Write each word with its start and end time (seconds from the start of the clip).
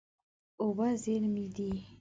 اوبه 0.61 0.87
زېرمې 1.03 1.45
دي. 1.55 1.69